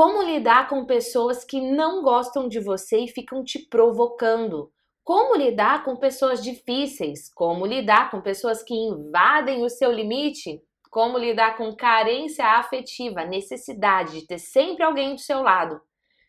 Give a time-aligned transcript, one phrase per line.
[0.00, 4.70] Como lidar com pessoas que não gostam de você e ficam te provocando?
[5.02, 7.28] Como lidar com pessoas difíceis?
[7.34, 10.62] Como lidar com pessoas que invadem o seu limite?
[10.88, 15.80] Como lidar com carência afetiva, necessidade de ter sempre alguém do seu lado?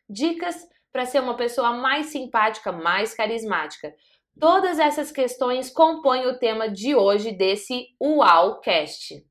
[0.10, 3.94] Dicas para ser uma pessoa mais simpática, mais carismática.
[4.40, 9.24] Todas essas questões compõem o tema de hoje desse UAUcast.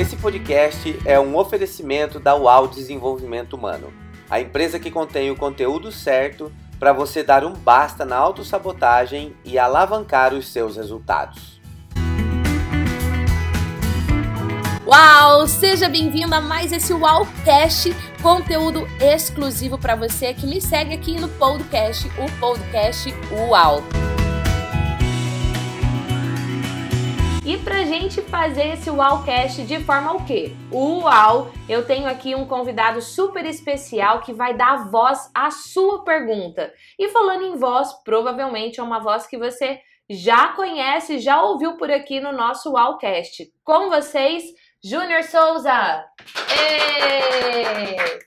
[0.00, 3.92] Esse podcast é um oferecimento da UAU Desenvolvimento Humano,
[4.30, 9.58] a empresa que contém o conteúdo certo para você dar um basta na autossabotagem e
[9.58, 11.60] alavancar os seus resultados.
[14.86, 15.46] Uau!
[15.46, 21.28] Seja bem-vindo a mais esse Uaucast, conteúdo exclusivo para você que me segue aqui no
[21.28, 23.82] podcast, o podcast Uau.
[27.50, 30.52] E pra gente fazer esse Uaucast de forma o quê?
[30.72, 31.50] Uau!
[31.68, 36.72] Eu tenho aqui um convidado super especial que vai dar voz à sua pergunta.
[36.96, 41.90] E falando em voz, provavelmente é uma voz que você já conhece, já ouviu por
[41.90, 43.50] aqui no nosso Uaucast.
[43.64, 44.44] Com vocês,
[44.80, 46.04] Júnior Souza!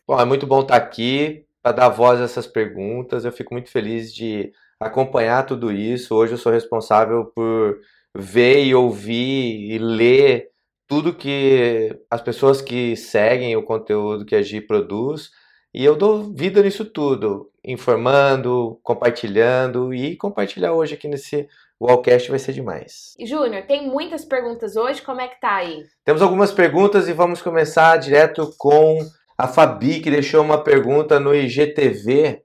[0.06, 3.24] Bom, é muito bom estar aqui para dar voz a essas perguntas.
[3.24, 6.14] Eu fico muito feliz de acompanhar tudo isso.
[6.14, 7.80] Hoje eu sou responsável por
[8.16, 10.50] ver e ouvir e ler
[10.88, 15.32] tudo que as pessoas que seguem o conteúdo que a Gi produz.
[15.74, 21.48] E eu dou vida nisso tudo, informando, compartilhando e compartilhar hoje aqui nesse
[21.80, 23.14] o Allcast vai ser demais.
[23.20, 25.84] Júnior, tem muitas perguntas hoje, como é que tá aí?
[26.06, 29.00] Temos algumas perguntas e vamos começar direto com
[29.38, 32.42] a Fabi, que deixou uma pergunta no IGTV,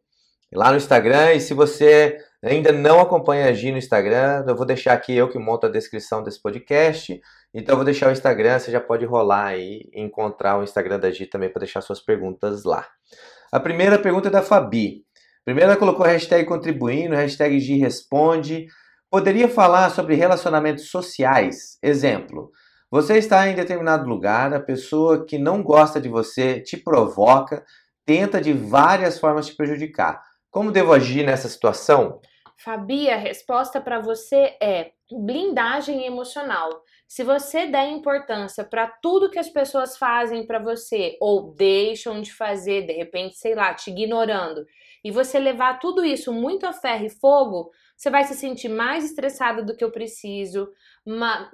[0.53, 1.35] lá no Instagram.
[1.35, 5.29] E se você ainda não acompanha a Gi no Instagram, eu vou deixar aqui eu
[5.29, 7.21] que monto a descrição desse podcast.
[7.53, 11.01] Então eu vou deixar o Instagram, você já pode rolar aí e encontrar o Instagram
[11.01, 12.87] da Gi também para deixar suas perguntas lá.
[13.51, 15.05] A primeira pergunta é da Fabi.
[15.45, 18.67] Primeiro ela colocou a hashtag contribuindo, hashtag Gi responde.
[19.11, 21.79] Poderia falar sobre relacionamentos sociais.
[21.83, 22.53] Exemplo:
[22.91, 27.65] você está em determinado lugar, a pessoa que não gosta de você te provoca,
[28.07, 30.23] tenta de várias formas te prejudicar.
[30.51, 32.21] Como devo agir nessa situação?
[32.57, 36.83] Fabi, a resposta para você é blindagem emocional.
[37.07, 42.33] Se você der importância para tudo que as pessoas fazem para você ou deixam de
[42.33, 44.67] fazer, de repente, sei lá, te ignorando,
[45.05, 49.05] e você levar tudo isso muito a ferro e fogo, você vai se sentir mais
[49.05, 50.69] estressado do que eu preciso,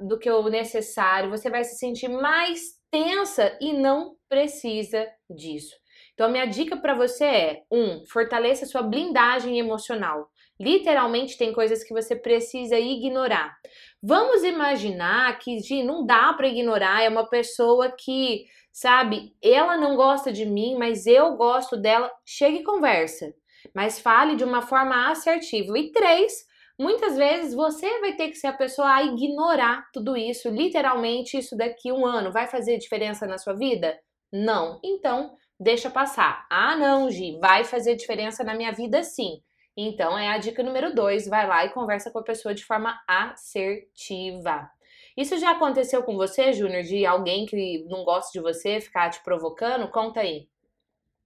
[0.00, 5.74] do que o necessário, você vai se sentir mais tensa e não precisa disso.
[6.14, 10.28] Então, a minha dica para você é: um, fortaleça sua blindagem emocional.
[10.58, 13.56] Literalmente tem coisas que você precisa ignorar.
[14.02, 19.96] Vamos imaginar que Gi, não dá para ignorar, é uma pessoa que, sabe, ela não
[19.96, 22.10] gosta de mim, mas eu gosto dela.
[22.24, 23.34] Chega e conversa
[23.72, 25.78] mas fale de uma forma assertiva.
[25.78, 26.46] E três,
[26.78, 31.56] muitas vezes você vai ter que ser a pessoa a ignorar tudo isso, literalmente isso
[31.56, 32.32] daqui um ano.
[32.32, 33.98] Vai fazer diferença na sua vida?
[34.32, 34.80] Não.
[34.82, 36.46] Então, deixa passar.
[36.50, 39.40] Ah, não, Gi, vai fazer diferença na minha vida sim.
[39.76, 42.94] Então é a dica número dois, vai lá e conversa com a pessoa de forma
[43.08, 44.70] assertiva.
[45.16, 49.22] Isso já aconteceu com você, Júnior, de alguém que não gosta de você ficar te
[49.22, 49.88] provocando?
[49.90, 50.48] Conta aí.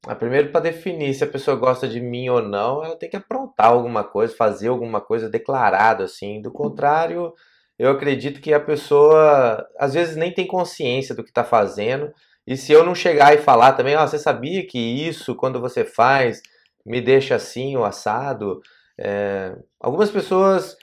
[0.07, 3.17] Ah, primeiro, para definir se a pessoa gosta de mim ou não, ela tem que
[3.17, 6.41] aprontar alguma coisa, fazer alguma coisa declarado assim.
[6.41, 7.35] Do contrário,
[7.79, 12.13] eu acredito que a pessoa às vezes nem tem consciência do que está fazendo.
[12.49, 15.85] E se eu não chegar e falar também, ah, você sabia que isso, quando você
[15.85, 16.41] faz,
[16.85, 18.63] me deixa assim, o assado?
[18.99, 19.55] É...
[19.79, 20.75] Algumas pessoas.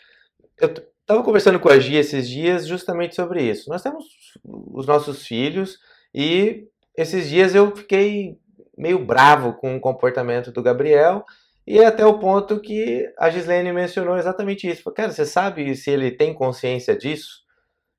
[0.61, 0.71] Eu
[1.01, 3.67] estava conversando com a Gia esses dias justamente sobre isso.
[3.67, 4.05] Nós temos
[4.43, 5.79] os nossos filhos
[6.13, 8.37] e esses dias eu fiquei
[8.77, 11.25] meio bravo com o comportamento do Gabriel.
[11.65, 14.91] E até o ponto que a Gislene mencionou exatamente isso.
[14.91, 17.43] Cara, você sabe se ele tem consciência disso?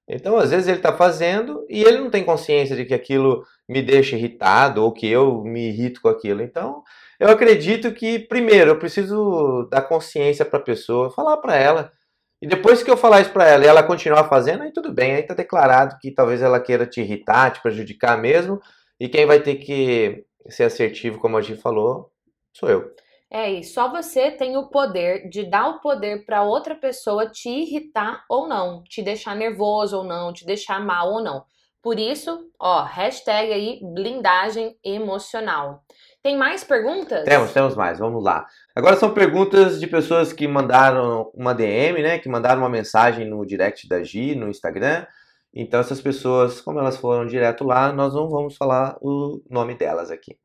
[0.08, 3.82] Então, às vezes ele está fazendo e ele não tem consciência de que aquilo me
[3.82, 6.42] deixa irritado ou que eu me irrito com aquilo.
[6.42, 6.82] Então,
[7.18, 11.92] eu acredito que, primeiro, eu preciso dar consciência para a pessoa, falar para ela.
[12.40, 15.14] E depois que eu falar isso para ela e ela continuar fazendo, aí tudo bem.
[15.14, 18.60] Aí está declarado que talvez ela queira te irritar, te prejudicar mesmo.
[19.00, 22.12] E quem vai ter que ser assertivo, como a gente falou,
[22.52, 22.92] sou eu.
[23.30, 27.48] É, e só você tem o poder de dar o poder para outra pessoa te
[27.48, 31.44] irritar ou não, te deixar nervoso ou não, te deixar mal ou não.
[31.82, 35.84] Por isso, ó, hashtag aí blindagem emocional.
[36.22, 37.24] Tem mais perguntas?
[37.24, 38.44] Temos, temos mais, vamos lá.
[38.74, 42.18] Agora são perguntas de pessoas que mandaram uma DM, né?
[42.18, 45.06] Que mandaram uma mensagem no direct da Gi, no Instagram.
[45.54, 50.10] Então essas pessoas, como elas foram direto lá, nós não vamos falar o nome delas
[50.10, 50.36] aqui.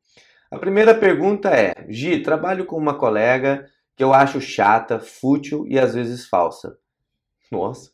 [0.52, 3.66] A primeira pergunta é: Gi, trabalho com uma colega
[3.96, 6.76] que eu acho chata, fútil e às vezes falsa.
[7.50, 7.90] Nossa.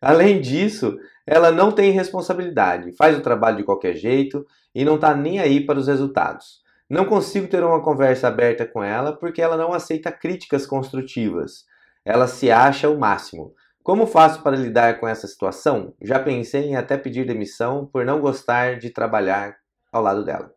[0.00, 4.44] Além disso, ela não tem responsabilidade, faz o trabalho de qualquer jeito
[4.74, 6.60] e não está nem aí para os resultados.
[6.90, 11.66] Não consigo ter uma conversa aberta com ela porque ela não aceita críticas construtivas.
[12.04, 13.54] Ela se acha o máximo.
[13.80, 15.94] Como faço para lidar com essa situação?
[16.02, 19.54] Já pensei em até pedir demissão por não gostar de trabalhar
[19.92, 20.52] ao lado dela.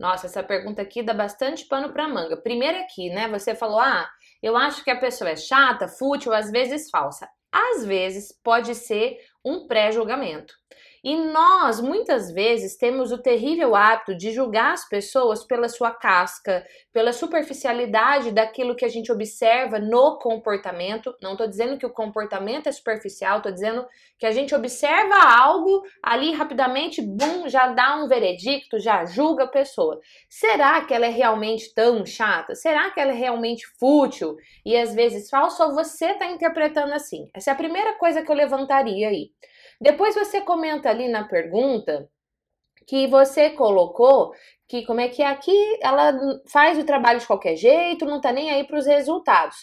[0.00, 2.36] Nossa, essa pergunta aqui dá bastante pano para manga.
[2.36, 3.28] Primeiro aqui, né?
[3.28, 4.10] Você falou: "Ah,
[4.42, 7.28] eu acho que a pessoa é chata, fútil, às vezes falsa".
[7.52, 10.54] Às vezes pode ser um pré-julgamento.
[11.02, 16.62] E nós, muitas vezes, temos o terrível hábito de julgar as pessoas pela sua casca,
[16.92, 21.14] pela superficialidade daquilo que a gente observa no comportamento.
[21.22, 23.86] Não estou dizendo que o comportamento é superficial, estou dizendo
[24.18, 29.48] que a gente observa algo ali rapidamente, bum, já dá um veredicto, já julga a
[29.48, 29.98] pessoa.
[30.28, 32.54] Será que ela é realmente tão chata?
[32.54, 34.36] Será que ela é realmente fútil
[34.66, 37.28] e às vezes falsa ou você está interpretando assim?
[37.34, 39.30] Essa é a primeira coisa que eu levantaria aí.
[39.80, 42.08] Depois você comenta ali na pergunta
[42.86, 44.32] que você colocou
[44.68, 46.12] que como é que é aqui ela
[46.48, 49.56] faz o trabalho de qualquer jeito, não tá nem aí para os resultados.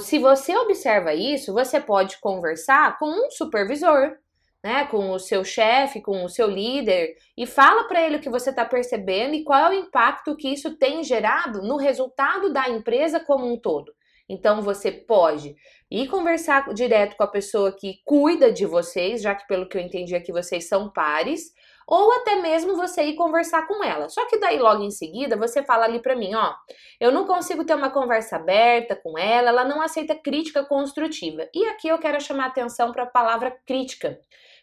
[0.00, 4.16] Se você observa isso, você pode conversar com um supervisor,
[4.62, 8.28] né, com o seu chefe, com o seu líder e fala para ele o que
[8.28, 12.68] você está percebendo e qual é o impacto que isso tem gerado no resultado da
[12.68, 13.90] empresa como um todo.
[14.30, 15.56] Então você pode
[15.90, 19.82] ir conversar direto com a pessoa que cuida de vocês, já que pelo que eu
[19.82, 21.52] entendi aqui vocês são pares,
[21.84, 24.08] ou até mesmo você ir conversar com ela.
[24.08, 26.54] Só que daí logo em seguida você fala ali para mim, ó,
[27.00, 31.48] eu não consigo ter uma conversa aberta com ela, ela não aceita crítica construtiva.
[31.52, 34.16] E aqui eu quero chamar atenção para a palavra crítica.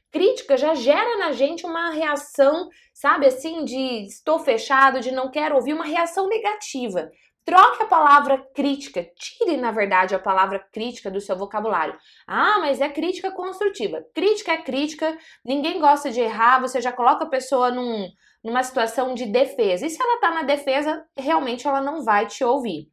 [0.09, 5.55] Crítica já gera na gente uma reação, sabe assim, de estou fechado, de não quero
[5.55, 7.11] ouvir, uma reação negativa.
[7.47, 11.97] Troque a palavra crítica, tire, na verdade, a palavra crítica do seu vocabulário.
[12.27, 14.03] Ah, mas é crítica construtiva.
[14.13, 18.09] Crítica é crítica, ninguém gosta de errar, você já coloca a pessoa num,
[18.43, 19.85] numa situação de defesa.
[19.85, 22.89] E se ela tá na defesa, realmente ela não vai te ouvir.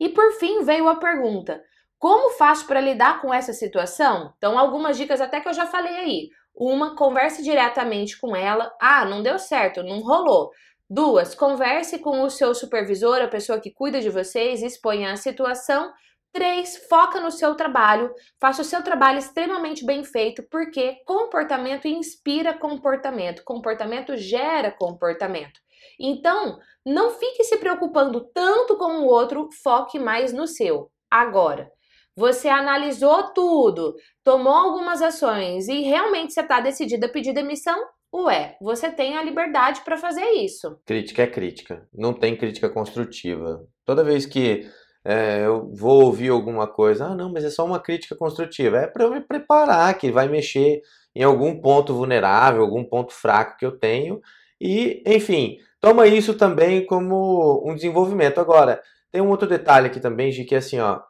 [0.00, 1.62] E por fim veio a pergunta:
[2.00, 4.34] como faço para lidar com essa situação?
[4.36, 6.28] Então, algumas dicas até que eu já falei aí.
[6.52, 8.74] Uma, converse diretamente com ela.
[8.80, 10.50] Ah, não deu certo, não rolou.
[10.88, 15.92] Duas, converse com o seu supervisor, a pessoa que cuida de vocês, exponha a situação.
[16.32, 22.54] Três, foca no seu trabalho, faça o seu trabalho extremamente bem feito, porque comportamento inspira
[22.54, 25.58] comportamento, comportamento gera comportamento.
[25.98, 30.90] Então, não fique se preocupando tanto com o outro, foque mais no seu.
[31.10, 31.68] Agora,
[32.14, 37.76] você analisou tudo, tomou algumas ações e realmente você está decidida a pedir demissão,
[38.14, 40.78] Ué, você tem a liberdade para fazer isso.
[40.86, 41.86] Crítica é crítica.
[41.92, 43.66] Não tem crítica construtiva.
[43.84, 44.66] Toda vez que
[45.04, 48.78] é, eu vou ouvir alguma coisa, ah, não, mas é só uma crítica construtiva.
[48.78, 50.82] É para eu me preparar, que vai mexer
[51.14, 54.20] em algum ponto vulnerável, algum ponto fraco que eu tenho.
[54.60, 58.40] E, enfim, toma isso também como um desenvolvimento.
[58.40, 58.82] Agora,
[59.12, 61.00] tem um outro detalhe aqui também, de que é assim, ó,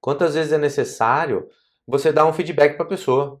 [0.00, 1.48] quantas vezes é necessário
[1.86, 3.40] você dar um feedback para a pessoa.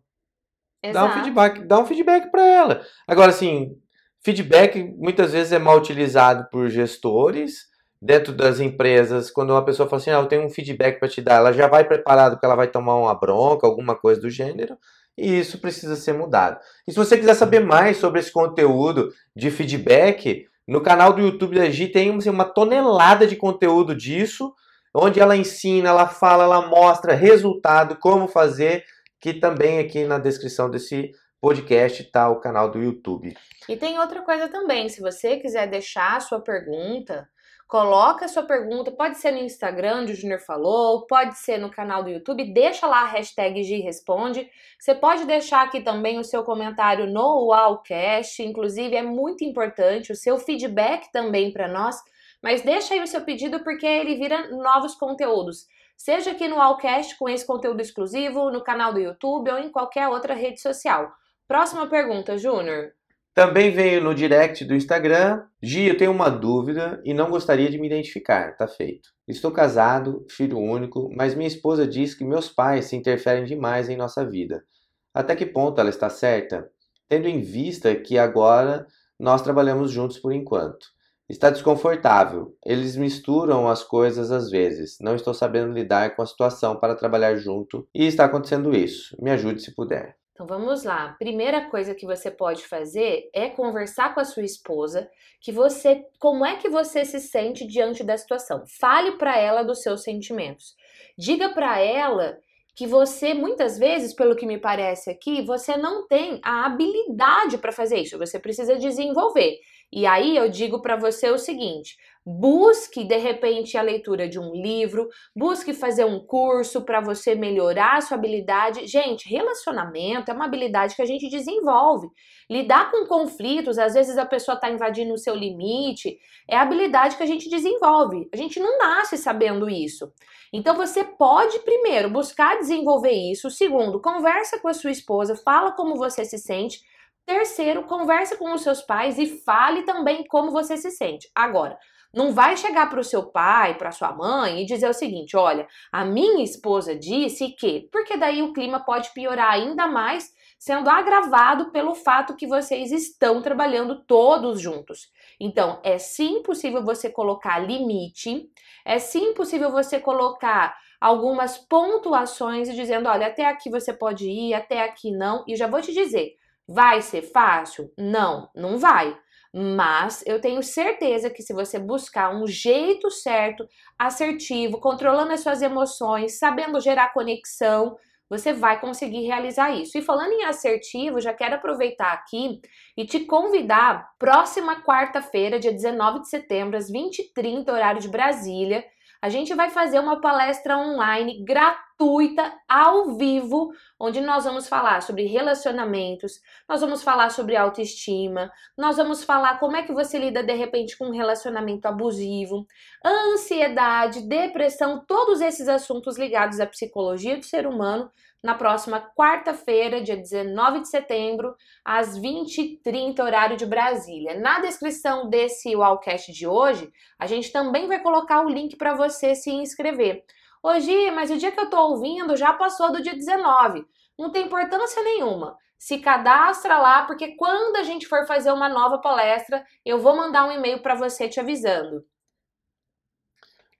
[0.92, 2.82] Dá um feedback, dá um feedback para ela.
[3.06, 3.76] Agora, assim,
[4.24, 7.66] feedback muitas vezes é mal utilizado por gestores
[8.00, 9.30] dentro das empresas.
[9.30, 11.66] Quando uma pessoa fala assim, ah, eu tenho um feedback para te dar, ela já
[11.66, 14.76] vai preparado porque ela vai tomar uma bronca, alguma coisa do gênero.
[15.16, 16.58] E isso precisa ser mudado.
[16.86, 21.56] E se você quiser saber mais sobre esse conteúdo de feedback, no canal do YouTube
[21.56, 24.52] da Gi tem assim, uma tonelada de conteúdo disso,
[24.92, 28.84] onde ela ensina, ela fala, ela mostra resultado, como fazer
[29.20, 33.36] que também aqui na descrição desse podcast está o canal do YouTube.
[33.68, 37.28] E tem outra coisa também, se você quiser deixar a sua pergunta,
[37.68, 41.70] coloca a sua pergunta, pode ser no Instagram, onde o Junior falou, pode ser no
[41.70, 44.48] canal do YouTube, deixa lá a hashtag Responde.
[44.78, 50.16] Você pode deixar aqui também o seu comentário no Wowcast, inclusive é muito importante o
[50.16, 51.96] seu feedback também para nós,
[52.42, 57.16] mas deixa aí o seu pedido porque ele vira novos conteúdos seja aqui no Allcast
[57.18, 61.12] com esse conteúdo exclusivo, no canal do YouTube ou em qualquer outra rede social.
[61.48, 62.92] Próxima pergunta, Júnior.
[63.36, 65.44] Também veio no direct do Instagram.
[65.62, 68.56] Gi, eu tenho uma dúvida e não gostaria de me identificar.
[68.56, 69.10] Tá feito.
[69.28, 73.96] Estou casado, filho único, mas minha esposa diz que meus pais se interferem demais em
[73.96, 74.64] nossa vida.
[75.12, 76.70] Até que ponto ela está certa?
[77.08, 78.86] Tendo em vista que agora
[79.20, 80.86] nós trabalhamos juntos por enquanto.
[81.28, 82.56] Está desconfortável.
[82.64, 84.98] Eles misturam as coisas às vezes.
[85.00, 89.16] Não estou sabendo lidar com a situação para trabalhar junto e está acontecendo isso.
[89.20, 90.16] Me ajude se puder.
[90.36, 91.16] Então vamos lá.
[91.18, 96.44] Primeira coisa que você pode fazer é conversar com a sua esposa, que você, como
[96.44, 98.62] é que você se sente diante da situação?
[98.78, 100.76] Fale para ela dos seus sentimentos.
[101.18, 102.38] Diga para ela
[102.76, 107.72] que você muitas vezes, pelo que me parece aqui, você não tem a habilidade para
[107.72, 108.18] fazer isso.
[108.18, 109.58] Você precisa desenvolver.
[109.92, 114.52] E aí eu digo para você o seguinte: busque de repente a leitura de um
[114.52, 118.86] livro, busque fazer um curso para você melhorar a sua habilidade.
[118.86, 122.08] Gente, relacionamento é uma habilidade que a gente desenvolve.
[122.50, 126.18] Lidar com conflitos, às vezes a pessoa está invadindo o seu limite,
[126.50, 128.28] é a habilidade que a gente desenvolve.
[128.32, 130.12] A gente não nasce sabendo isso.
[130.52, 135.96] Então você pode primeiro buscar desenvolver isso, segundo, conversa com a sua esposa, fala como
[135.96, 136.80] você se sente
[137.26, 141.28] Terceiro, converse com os seus pais e fale também como você se sente.
[141.34, 141.76] Agora,
[142.14, 145.66] não vai chegar para o seu pai, para sua mãe e dizer o seguinte: olha,
[145.90, 151.72] a minha esposa disse que, porque daí o clima pode piorar ainda mais, sendo agravado
[151.72, 155.10] pelo fato que vocês estão trabalhando todos juntos.
[155.40, 158.48] Então, é sim possível você colocar limite,
[158.84, 164.54] é sim possível você colocar algumas pontuações e dizendo: olha, até aqui você pode ir,
[164.54, 166.36] até aqui não, e já vou te dizer
[166.68, 167.92] Vai ser fácil?
[167.96, 169.16] Não, não vai.
[169.54, 173.66] Mas eu tenho certeza que se você buscar um jeito certo,
[173.98, 177.96] assertivo, controlando as suas emoções, sabendo gerar conexão,
[178.28, 179.96] você vai conseguir realizar isso.
[179.96, 182.60] E falando em assertivo, já quero aproveitar aqui
[182.96, 188.84] e te convidar, próxima quarta-feira, dia 19 de setembro, às 20h30, horário de Brasília,
[189.20, 195.24] a gente vai fazer uma palestra online gratuita, ao vivo, onde nós vamos falar sobre
[195.26, 200.52] relacionamentos, nós vamos falar sobre autoestima, nós vamos falar como é que você lida de
[200.52, 202.66] repente com um relacionamento abusivo,
[203.04, 208.10] ansiedade, depressão, todos esses assuntos ligados à psicologia do ser humano
[208.42, 214.38] na próxima quarta-feira, dia 19 de setembro, às 20h30, horário de Brasília.
[214.38, 219.34] Na descrição desse Wallcast de hoje, a gente também vai colocar o link para você
[219.34, 220.24] se inscrever.
[220.62, 223.86] Hoje, mas o dia que eu estou ouvindo já passou do dia 19.
[224.18, 225.56] Não tem importância nenhuma.
[225.78, 230.46] Se cadastra lá, porque quando a gente for fazer uma nova palestra, eu vou mandar
[230.46, 232.04] um e-mail para você te avisando.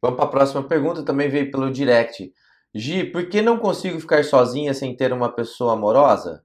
[0.00, 2.32] Vamos para a próxima pergunta, também veio pelo direct.
[2.74, 6.44] Gi, por que não consigo ficar sozinha sem ter uma pessoa amorosa?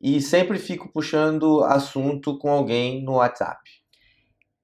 [0.00, 3.60] E sempre fico puxando assunto com alguém no WhatsApp.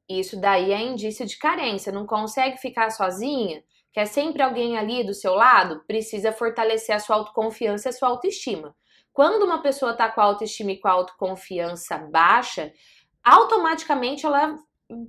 [0.08, 1.92] Isso daí é indício de carência.
[1.92, 3.62] Não consegue ficar sozinha?
[3.92, 5.82] Quer sempre alguém ali do seu lado?
[5.86, 8.74] Precisa fortalecer a sua autoconfiança e a sua autoestima.
[9.12, 12.72] Quando uma pessoa está com a autoestima e com a autoconfiança baixa,
[13.22, 14.56] automaticamente ela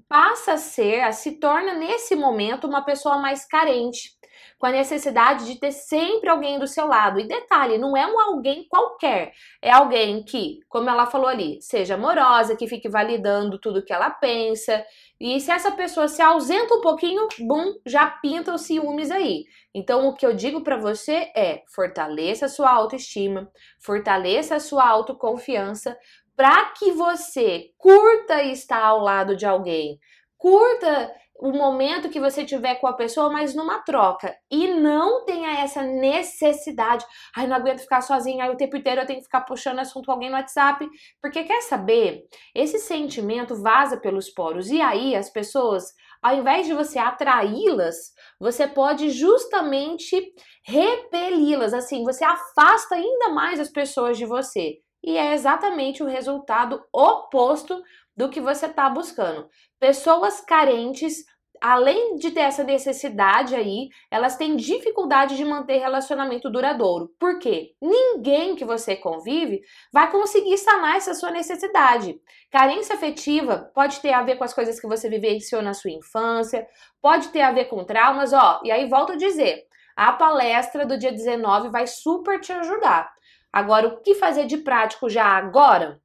[0.08, 4.12] passa a ser, a se torna nesse momento uma pessoa mais carente
[4.58, 7.20] com a necessidade de ter sempre alguém do seu lado.
[7.20, 11.96] E detalhe, não é um alguém qualquer, é alguém que, como ela falou ali, seja
[11.96, 14.86] amorosa, que fique validando tudo que ela pensa.
[15.20, 19.46] E se essa pessoa se ausenta um pouquinho, bum, já pinta os ciúmes aí.
[19.74, 24.88] Então, o que eu digo para você é: fortaleça a sua autoestima, fortaleça a sua
[24.88, 25.98] autoconfiança,
[26.36, 30.00] para que você curta estar ao lado de alguém,
[30.38, 34.34] curta o momento que você tiver com a pessoa, mas numa troca.
[34.50, 37.06] E não tenha essa necessidade.
[37.36, 40.06] Ai, não aguento ficar sozinha, aí o tempo inteiro eu tenho que ficar puxando assunto
[40.06, 40.88] com alguém no WhatsApp.
[41.22, 42.22] Porque quer saber?
[42.56, 44.72] Esse sentimento vaza pelos poros.
[44.72, 45.84] E aí as pessoas,
[46.22, 50.34] ao invés de você atraí-las, você pode justamente
[50.66, 51.74] repeli-las.
[51.74, 54.78] Assim, você afasta ainda mais as pessoas de você.
[55.04, 57.84] E é exatamente o resultado oposto
[58.16, 59.50] do que você está buscando.
[59.80, 61.26] Pessoas carentes,
[61.64, 67.08] além de ter essa necessidade aí, elas têm dificuldade de manter relacionamento duradouro.
[67.18, 67.72] Por quê?
[67.82, 72.20] Ninguém que você convive vai conseguir sanar essa sua necessidade.
[72.52, 76.68] Carência afetiva pode ter a ver com as coisas que você vivenciou na sua infância,
[77.02, 78.60] pode ter a ver com traumas, ó.
[78.66, 79.64] E aí volto a dizer,
[79.96, 83.10] a palestra do dia 19 vai super te ajudar.
[83.54, 85.98] Agora, o que fazer de prático já agora?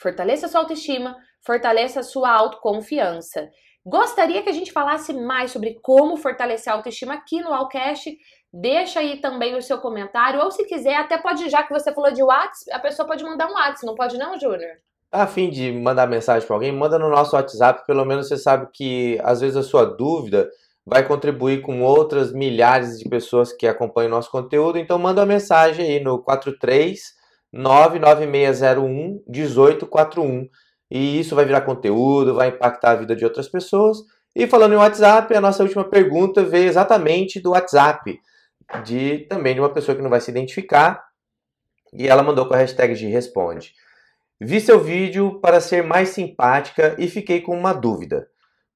[0.00, 3.50] Fortaleça sua autoestima, fortaleça sua autoconfiança.
[3.84, 8.14] Gostaria que a gente falasse mais sobre como fortalecer a autoestima aqui no Alcast.
[8.52, 12.12] Deixa aí também o seu comentário, ou se quiser, até pode, já que você falou
[12.12, 14.72] de WhatsApp, a pessoa pode mandar um WhatsApp, não pode não, Júnior?
[15.12, 18.68] A fim de mandar mensagem para alguém, manda no nosso WhatsApp, pelo menos você sabe
[18.72, 20.50] que às vezes a sua dúvida
[20.84, 25.26] vai contribuir com outras milhares de pessoas que acompanham o nosso conteúdo, então manda uma
[25.26, 27.00] mensagem aí no 43
[27.52, 30.48] 99601 1841
[30.90, 33.98] e isso vai virar conteúdo, vai impactar a vida de outras pessoas.
[34.34, 38.18] E falando em WhatsApp, a nossa última pergunta veio exatamente do WhatsApp,
[38.84, 41.04] de também de uma pessoa que não vai se identificar.
[41.92, 43.74] E ela mandou com a hashtag de responde.
[44.40, 48.28] Vi seu vídeo para ser mais simpática e fiquei com uma dúvida.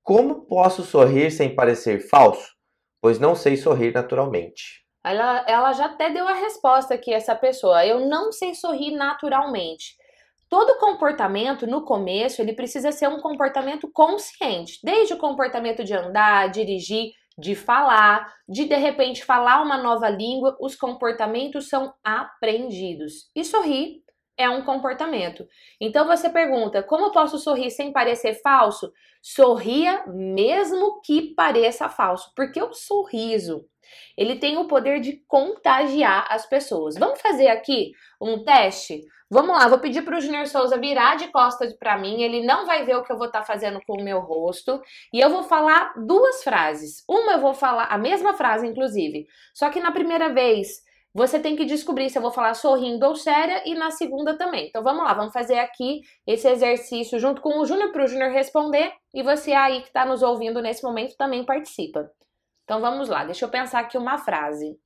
[0.02, 2.52] Como posso sorrir sem parecer falso?
[3.00, 4.84] Pois não sei sorrir naturalmente.
[5.02, 7.86] Ela, ela já até deu a resposta aqui, essa pessoa.
[7.86, 9.96] Eu não sei sorrir naturalmente.
[10.54, 14.78] Todo comportamento, no começo, ele precisa ser um comportamento consciente.
[14.84, 20.56] Desde o comportamento de andar, dirigir, de falar, de de repente falar uma nova língua,
[20.60, 23.28] os comportamentos são aprendidos.
[23.34, 24.04] E sorrir
[24.38, 25.44] é um comportamento.
[25.80, 28.92] Então você pergunta: como eu posso sorrir sem parecer falso?
[29.20, 33.66] Sorria mesmo que pareça falso, porque o sorriso
[34.16, 36.96] ele tem o poder de contagiar as pessoas.
[36.96, 39.02] Vamos fazer aqui um teste?
[39.30, 42.22] Vamos lá, vou pedir para o Junior Souza virar de costas para mim.
[42.22, 44.80] Ele não vai ver o que eu vou estar tá fazendo com o meu rosto.
[45.12, 47.02] E eu vou falar duas frases.
[47.08, 49.26] Uma eu vou falar, a mesma frase, inclusive.
[49.52, 53.14] Só que na primeira vez você tem que descobrir se eu vou falar sorrindo ou
[53.14, 54.66] séria e na segunda também.
[54.66, 58.32] Então vamos lá, vamos fazer aqui esse exercício junto com o Júnior para o Júnior
[58.32, 62.10] responder e você aí que está nos ouvindo nesse momento também participa.
[62.64, 64.78] Então vamos lá, deixa eu pensar aqui uma frase.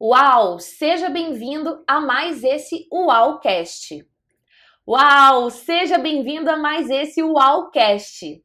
[0.00, 4.06] Uau, seja bem-vindo a mais esse Uaucast.
[4.86, 8.42] Uau, seja bem-vindo a mais esse Uaucast.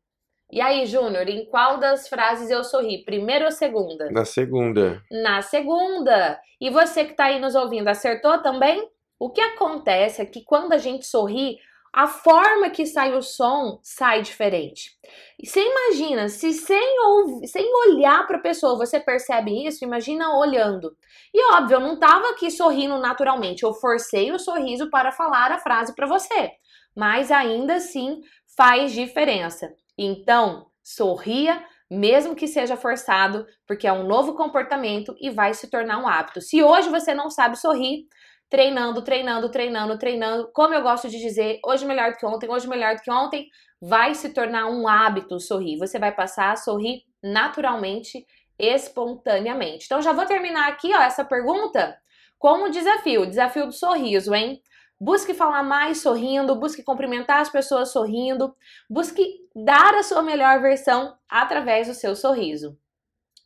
[0.51, 3.03] E aí, Júnior, em qual das frases eu sorri?
[3.03, 4.09] Primeira ou segunda?
[4.09, 5.03] Na segunda.
[5.11, 6.41] Na segunda.
[6.59, 8.89] E você que está aí nos ouvindo, acertou também?
[9.19, 11.59] O que acontece é que quando a gente sorri,
[11.93, 14.91] a forma que sai o som sai diferente.
[15.39, 20.37] E você imagina, se sem, ouvir, sem olhar para a pessoa você percebe isso, imagina
[20.37, 20.95] olhando.
[21.33, 25.59] E óbvio, eu não estava aqui sorrindo naturalmente, eu forcei o sorriso para falar a
[25.59, 26.51] frase para você.
[26.95, 28.21] Mas ainda assim
[28.55, 29.73] faz diferença.
[29.97, 35.97] Então, sorria, mesmo que seja forçado, porque é um novo comportamento e vai se tornar
[35.97, 36.41] um hábito.
[36.41, 38.05] Se hoje você não sabe sorrir,
[38.49, 40.49] treinando, treinando, treinando, treinando.
[40.53, 43.47] Como eu gosto de dizer, hoje melhor do que ontem, hoje melhor do que ontem,
[43.81, 45.77] vai se tornar um hábito sorrir.
[45.77, 48.25] Você vai passar a sorrir naturalmente,
[48.57, 49.85] espontaneamente.
[49.85, 51.97] Então já vou terminar aqui, ó, essa pergunta
[52.37, 54.61] com o desafio, o desafio do sorriso, hein?
[54.99, 58.53] Busque falar mais sorrindo, busque cumprimentar as pessoas sorrindo,
[58.89, 59.23] busque
[59.55, 62.77] dar a sua melhor versão através do seu sorriso.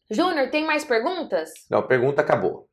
[0.10, 1.52] Júnior, tem mais perguntas?
[1.70, 2.68] Não, pergunta acabou.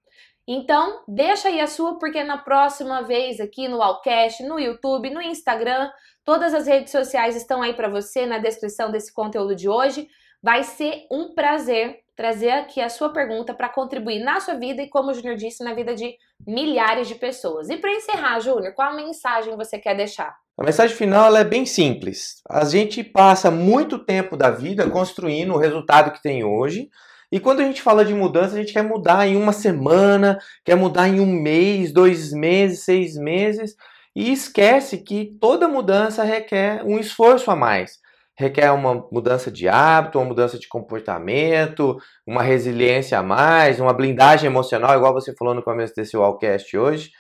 [0.47, 5.23] Então, deixa aí a sua, porque na próxima vez aqui no Allcast, no YouTube, no
[5.23, 5.91] Instagram,
[6.25, 10.09] todas as redes sociais estão aí para você na descrição desse conteúdo de hoje.
[10.43, 14.91] Vai ser um prazer trazer aqui a sua pergunta para contribuir na sua vida e,
[14.91, 16.15] como o Júnior disse, na vida de
[16.47, 17.71] milhares de pessoas.
[17.71, 20.37] E para encerrar, Júnior, qual mensagem você quer deixar?
[20.59, 22.43] A mensagem final é bem simples.
[22.47, 26.91] A gente passa muito tempo da vida construindo o resultado que tem hoje
[27.33, 30.75] e quando a gente fala de mudança, a gente quer mudar em uma semana, quer
[30.75, 33.77] mudar em um mês, dois meses, seis meses,
[34.17, 37.99] e esquece que toda mudança requer um esforço a mais.
[38.37, 44.47] Requer uma mudança de hábito, uma mudança de comportamento, uma resiliência a mais, uma blindagem
[44.47, 47.11] emocional, igual você falou no começo desse Wallcast hoje.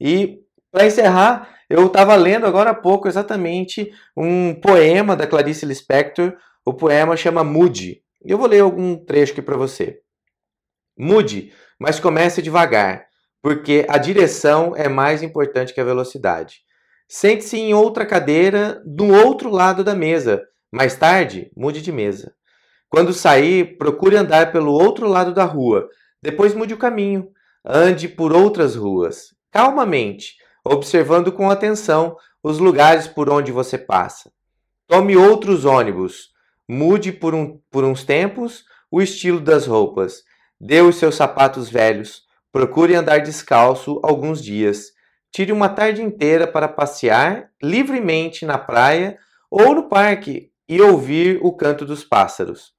[0.00, 0.38] E
[0.70, 6.34] para encerrar, eu estava lendo agora há pouco exatamente um poema da Clarice Lispector.
[6.64, 8.02] O poema chama Moody.
[8.24, 10.00] Eu vou ler algum trecho aqui para você.
[10.98, 13.06] Mude, mas comece devagar,
[13.40, 16.60] porque a direção é mais importante que a velocidade.
[17.08, 20.42] Sente-se em outra cadeira do outro lado da mesa.
[20.70, 22.34] Mais tarde, mude de mesa.
[22.90, 25.88] Quando sair, procure andar pelo outro lado da rua.
[26.22, 27.30] Depois mude o caminho.
[27.64, 34.30] Ande por outras ruas, calmamente, observando com atenção os lugares por onde você passa.
[34.86, 36.30] Tome outros ônibus.
[36.68, 40.22] Mude por, um, por uns tempos o estilo das roupas.
[40.60, 42.22] Dê os seus sapatos velhos.
[42.52, 44.92] Procure andar descalço alguns dias.
[45.32, 49.18] Tire uma tarde inteira para passear livremente na praia
[49.50, 52.72] ou no parque e ouvir o canto dos pássaros.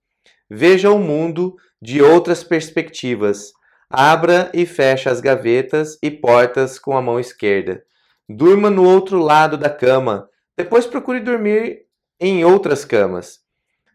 [0.49, 3.51] Veja o mundo de outras perspectivas.
[3.89, 7.83] Abra e feche as gavetas e portas com a mão esquerda.
[8.27, 10.29] Durma no outro lado da cama.
[10.55, 11.85] Depois procure dormir
[12.19, 13.38] em outras camas.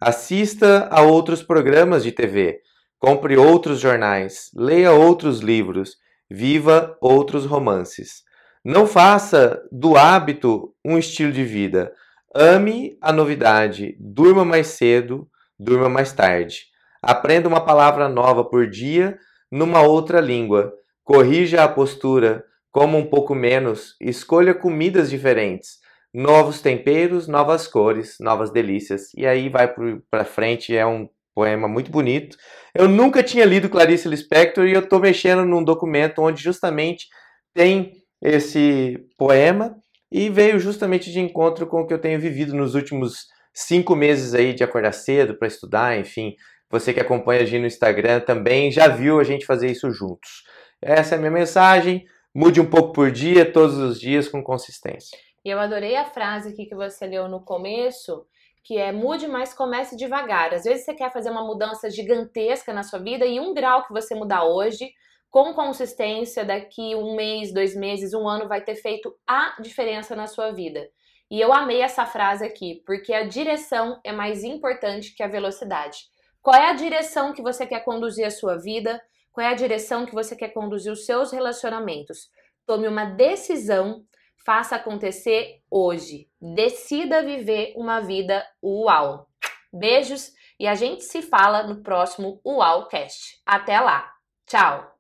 [0.06, 2.60] Assista a outros programas de TV,
[2.98, 5.96] compre outros jornais, leia outros livros,
[6.30, 8.22] viva outros romances.
[8.62, 11.90] Não faça do hábito um estilo de vida.
[12.36, 15.26] Ame a novidade, durma mais cedo,
[15.58, 16.64] durma mais tarde.
[17.00, 19.18] Aprenda uma palavra nova por dia
[19.50, 20.70] numa outra língua.
[21.02, 25.82] Corrija a postura, coma um pouco menos, escolha comidas diferentes
[26.14, 29.12] novos temperos, novas cores, novas delícias.
[29.16, 29.74] E aí vai
[30.08, 32.36] para frente, é um poema muito bonito.
[32.72, 37.08] Eu nunca tinha lido Clarice Lispector e eu estou mexendo num documento onde justamente
[37.52, 39.76] tem esse poema
[40.10, 44.34] e veio justamente de encontro com o que eu tenho vivido nos últimos cinco meses
[44.34, 46.34] aí de acordar cedo para estudar, enfim.
[46.70, 50.44] Você que acompanha a gente no Instagram também já viu a gente fazer isso juntos.
[50.80, 52.04] Essa é a minha mensagem.
[52.32, 55.16] Mude um pouco por dia, todos os dias, com consistência.
[55.44, 58.26] E eu adorei a frase aqui que você leu no começo,
[58.62, 60.54] que é mude, mas comece devagar.
[60.54, 63.92] Às vezes você quer fazer uma mudança gigantesca na sua vida e um grau que
[63.92, 64.90] você mudar hoje,
[65.30, 70.26] com consistência, daqui um mês, dois meses, um ano, vai ter feito a diferença na
[70.26, 70.88] sua vida.
[71.30, 76.06] E eu amei essa frase aqui, porque a direção é mais importante que a velocidade.
[76.40, 79.02] Qual é a direção que você quer conduzir a sua vida?
[79.32, 82.30] Qual é a direção que você quer conduzir os seus relacionamentos?
[82.64, 84.04] Tome uma decisão,
[84.44, 86.28] faça acontecer hoje.
[86.40, 89.26] Decida viver uma vida uau.
[89.72, 93.40] Beijos e a gente se fala no próximo Uaucast.
[93.44, 94.10] Até lá.
[94.46, 94.92] Tchau.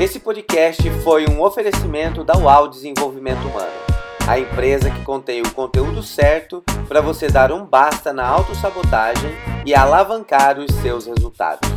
[0.00, 3.72] Esse podcast foi um oferecimento da UAU Desenvolvimento Humano,
[4.28, 9.30] a empresa que contém o conteúdo certo para você dar um basta na autossabotagem
[9.66, 11.68] e alavancar os seus resultados.